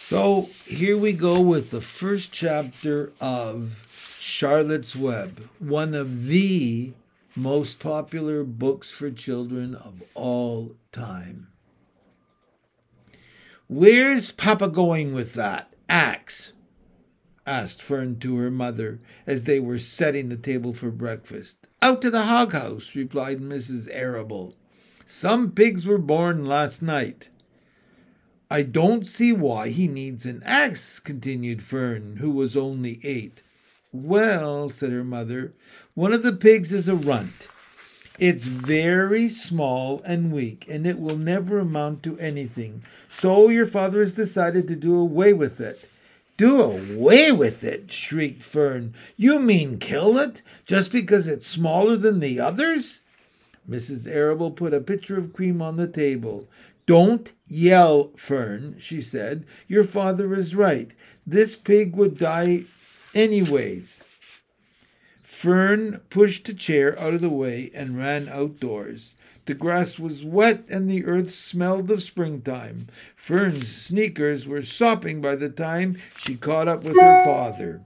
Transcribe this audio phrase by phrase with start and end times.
[0.00, 3.84] So here we go with the first chapter of
[4.16, 6.92] Charlotte's Web, one of the
[7.34, 11.48] most popular books for children of all time.
[13.66, 16.52] Where's Papa going with that axe?
[17.44, 21.66] asked Fern to her mother as they were setting the table for breakfast.
[21.82, 23.88] Out to the hog house, replied Mrs.
[23.92, 24.54] Arable.
[25.04, 27.30] Some pigs were born last night.
[28.50, 33.42] I don't see why he needs an axe, continued Fern, who was only eight.
[33.92, 35.52] Well, said her mother,
[35.94, 37.48] one of the pigs is a runt.
[38.18, 42.82] It's very small and weak, and it will never amount to anything.
[43.08, 45.88] So your father has decided to do away with it.
[46.38, 48.94] Do away with it, shrieked Fern.
[49.16, 53.02] You mean kill it, just because it's smaller than the others?
[53.68, 54.08] Mrs.
[54.08, 56.48] Arable put a pitcher of cream on the table.
[56.88, 59.44] Don't yell, Fern, she said.
[59.66, 60.90] Your father is right.
[61.26, 62.64] This pig would die
[63.14, 64.04] anyways.
[65.20, 69.16] Fern pushed a chair out of the way and ran outdoors.
[69.44, 72.86] The grass was wet and the earth smelled of springtime.
[73.14, 77.82] Fern's sneakers were sopping by the time she caught up with her father.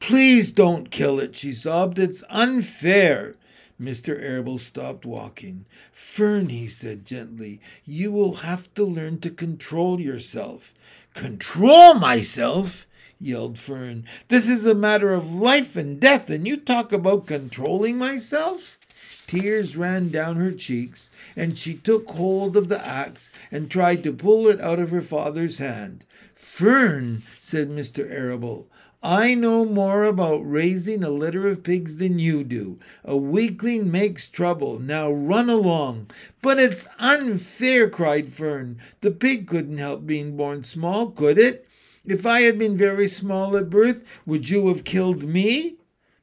[0.00, 1.98] Please don't kill it, she sobbed.
[1.98, 3.36] It's unfair.
[3.80, 4.20] Mr.
[4.20, 5.64] Arable stopped walking.
[5.92, 10.74] Fern, he said gently, you will have to learn to control yourself.
[11.14, 12.86] Control myself?
[13.20, 14.04] yelled Fern.
[14.28, 18.78] This is a matter of life and death, and you talk about controlling myself?
[19.26, 24.12] Tears ran down her cheeks, and she took hold of the axe and tried to
[24.12, 26.04] pull it out of her father's hand.
[26.34, 28.10] Fern, said Mr.
[28.10, 28.68] Arable,
[29.02, 32.80] I know more about raising a litter of pigs than you do.
[33.04, 34.80] A weakling makes trouble.
[34.80, 36.10] Now run along.
[36.42, 38.78] But it's unfair, cried Fern.
[39.00, 41.68] The pig couldn't help being born small, could it?
[42.04, 45.76] If I had been very small at birth, would you have killed me?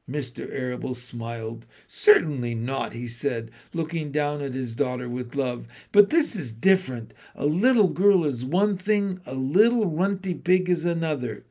[0.08, 0.46] Mr.
[0.52, 1.64] Arable smiled.
[1.86, 5.66] Certainly not, he said, looking down at his daughter with love.
[5.92, 7.14] But this is different.
[7.34, 11.46] A little girl is one thing, a little runty pig is another.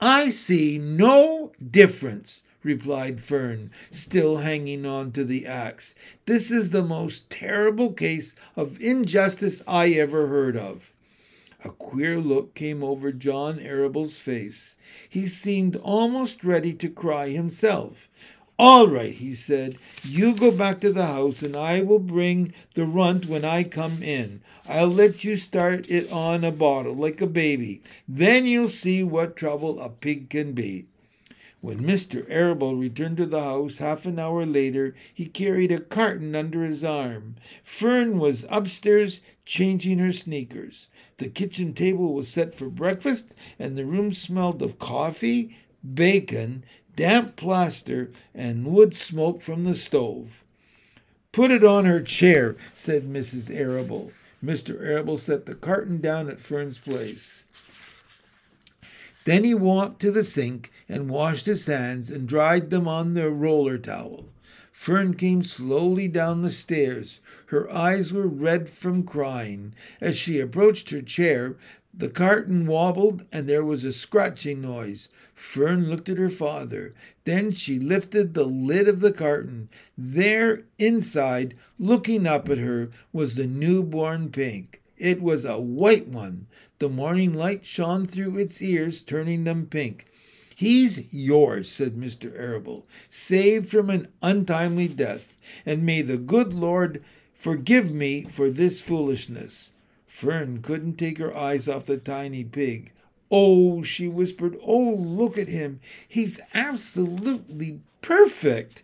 [0.00, 5.94] I see no difference, replied Fern, still hanging on to the axe.
[6.24, 10.90] This is the most terrible case of injustice I ever heard of.
[11.62, 14.76] A queer look came over John Arable's face.
[15.06, 18.08] He seemed almost ready to cry himself.
[18.62, 22.84] All right, he said, you go back to the house and I will bring the
[22.84, 24.42] runt when I come in.
[24.68, 27.80] I'll let you start it on a bottle like a baby.
[28.06, 30.84] Then you'll see what trouble a pig can be.
[31.62, 32.26] When Mr.
[32.28, 36.84] Arable returned to the house half an hour later, he carried a carton under his
[36.84, 37.36] arm.
[37.64, 40.88] Fern was upstairs changing her sneakers.
[41.16, 46.62] The kitchen table was set for breakfast, and the room smelled of coffee, bacon,
[47.00, 50.44] damp plaster, and wood smoke from the stove.
[51.32, 53.50] Put it on her chair, said Mrs.
[53.50, 54.12] Arable.
[54.44, 54.78] Mr.
[54.84, 57.46] Arable set the carton down at Fern's place.
[59.24, 63.30] Then he walked to the sink and washed his hands and dried them on the
[63.30, 64.26] roller towel.
[64.70, 67.20] Fern came slowly down the stairs.
[67.46, 69.72] Her eyes were red from crying.
[70.02, 71.56] As she approached her chair,
[71.92, 75.08] the carton wobbled and there was a scratching noise.
[75.34, 76.94] Fern looked at her father.
[77.24, 79.68] Then she lifted the lid of the carton.
[79.98, 84.80] There, inside, looking up at her, was the newborn pink.
[84.96, 86.46] It was a white one.
[86.78, 90.06] The morning light shone through its ears, turning them pink.
[90.54, 92.32] He's yours, said Mr.
[92.38, 97.02] Arable, saved from an untimely death, and may the good Lord
[97.34, 99.70] forgive me for this foolishness.
[100.10, 102.90] Fern couldn't take her eyes off the tiny pig.
[103.30, 105.78] Oh, she whispered, oh, look at him.
[106.06, 108.82] He's absolutely perfect.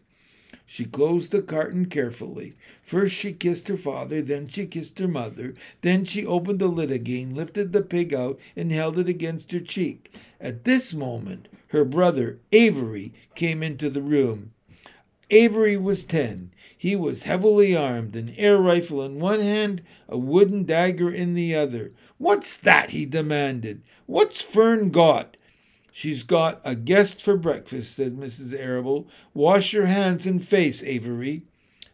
[0.65, 2.55] She closed the carton carefully.
[2.81, 5.55] First she kissed her father, then she kissed her mother.
[5.81, 9.61] Then she opened the lid again, lifted the pig out, and held it against her
[9.61, 10.15] cheek.
[10.41, 14.53] At this moment, her brother, Avery, came into the room.
[15.31, 16.53] Avery was ten.
[16.79, 21.55] He was heavily armed, an air rifle in one hand, a wooden dagger in the
[21.55, 21.93] other.
[22.19, 22.91] What's that?
[22.91, 23.83] he demanded.
[24.07, 25.37] What's Fern got?
[25.91, 28.57] She's got a guest for breakfast, said Mrs.
[28.57, 29.09] Arable.
[29.35, 31.43] Wash your hands and face, Avery.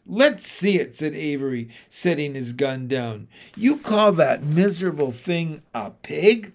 [0.04, 3.28] Let's see it, said Avery, setting his gun down.
[3.56, 6.52] You call that miserable thing a pig?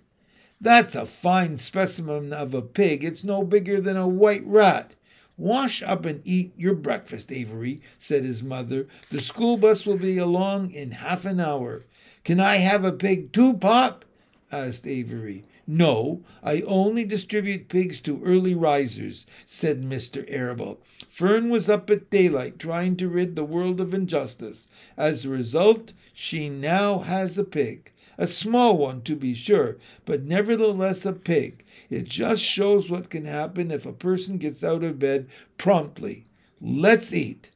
[0.60, 3.06] That's a fine specimen of a pig.
[3.06, 4.94] It's no bigger than a white rat.
[5.38, 8.88] Wash up and eat your breakfast, Avery, said his mother.
[9.12, 11.86] The school bus will be along in half an hour.
[12.24, 14.04] Can I have a pig too, Pop?
[14.52, 15.44] asked Avery.
[15.68, 20.26] No, I only distribute pigs to early risers, said Mr.
[20.28, 20.80] Arable.
[21.08, 24.68] Fern was up at daylight trying to rid the world of injustice.
[24.96, 27.92] As a result, she now has a pig.
[28.18, 31.64] A small one, to be sure, but nevertheless a pig.
[31.90, 35.28] It just shows what can happen if a person gets out of bed
[35.58, 36.26] promptly.
[36.60, 37.52] Let's eat.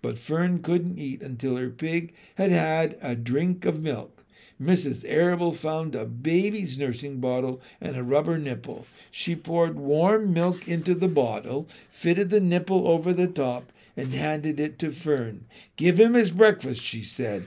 [0.00, 4.24] But Fern couldn't eat until her pig had had a drink of milk.
[4.60, 5.04] Mrs.
[5.06, 8.86] Arable found a baby's nursing bottle and a rubber nipple.
[9.10, 14.58] She poured warm milk into the bottle, fitted the nipple over the top, and handed
[14.58, 15.44] it to Fern.
[15.76, 17.46] Give him his breakfast, she said.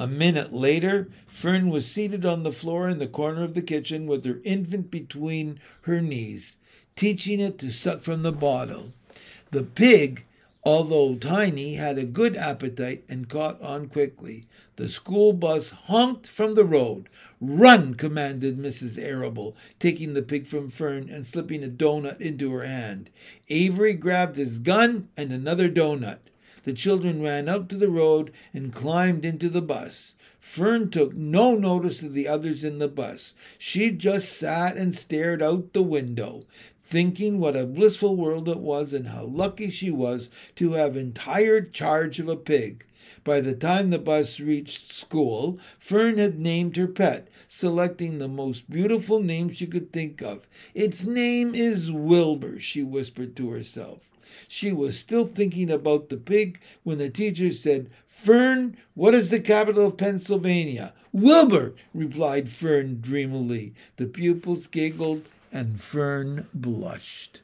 [0.00, 4.06] A minute later, Fern was seated on the floor in the corner of the kitchen
[4.06, 6.56] with her infant between her knees,
[6.96, 8.94] teaching it to suck from the bottle.
[9.50, 10.24] The pig
[10.62, 16.54] Although Tiny had a good appetite and caught on quickly, the school bus honked from
[16.54, 17.10] the road.
[17.38, 18.98] Run, commanded Mrs.
[18.98, 23.10] Arable, taking the pig from Fern and slipping a doughnut into her hand.
[23.50, 26.20] Avery grabbed his gun and another doughnut.
[26.64, 30.14] The children ran out to the road and climbed into the bus.
[30.38, 33.34] Fern took no notice of the others in the bus.
[33.58, 36.44] She just sat and stared out the window
[36.90, 41.60] thinking what a blissful world it was and how lucky she was to have entire
[41.60, 42.84] charge of a pig.
[43.22, 48.68] By the time the bus reached school, Fern had named her pet, selecting the most
[48.68, 50.48] beautiful name she could think of.
[50.74, 54.09] Its name is Wilbur, she whispered to herself.
[54.48, 59.40] She was still thinking about the pig when the teacher said, Fern, what is the
[59.40, 60.94] capital of Pennsylvania?
[61.12, 63.74] Wilbur, replied Fern dreamily.
[63.96, 67.42] The pupils giggled and Fern blushed.